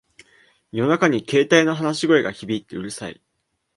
[0.71, 3.21] 夜中に携帯の話し声が響いてうるさい